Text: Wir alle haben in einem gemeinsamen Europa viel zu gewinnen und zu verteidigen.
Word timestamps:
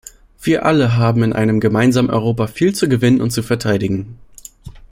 Wir 0.41 0.65
alle 0.65 0.97
haben 0.97 1.21
in 1.21 1.31
einem 1.31 1.59
gemeinsamen 1.59 2.09
Europa 2.09 2.47
viel 2.47 2.73
zu 2.73 2.89
gewinnen 2.89 3.21
und 3.21 3.29
zu 3.29 3.43
verteidigen. 3.43 4.17